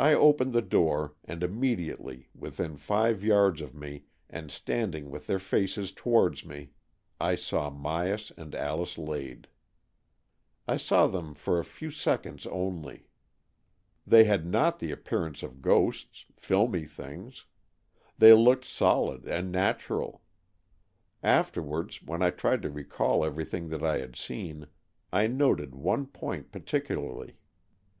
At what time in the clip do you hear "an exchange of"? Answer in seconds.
14.26-14.40